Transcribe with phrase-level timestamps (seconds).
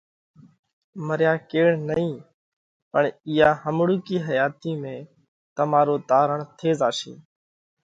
[1.07, 2.11] مريا ڪيڙ نئين
[2.91, 4.95] پڻ اِيئا همڻُوڪِي حياتِي ۾،
[5.55, 7.13] تمارو تارڻ ٿي زاشي۔